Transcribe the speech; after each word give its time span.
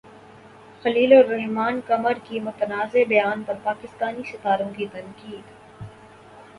خلیل 0.83 1.13
الرحمن 1.13 1.79
قمر 1.87 2.13
کے 2.23 2.39
متنازع 2.39 3.03
بیان 3.07 3.43
پر 3.43 3.55
پاکستانی 3.63 4.23
ستاروں 4.23 4.73
کی 4.73 4.87
تنقید 4.87 5.51